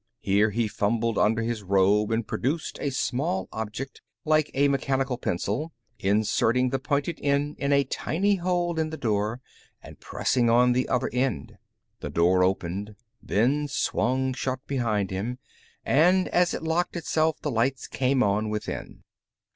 [0.19, 5.73] Here he fumbled under his robe and produced a small object like a mechanical pencil,
[5.99, 9.41] inserting the pointed end in a tiny hole in the door
[9.79, 11.59] and pressing on the other end.
[11.99, 15.37] The door opened, then swung shut behind him,
[15.85, 19.03] and as it locked itself, the lights came on within.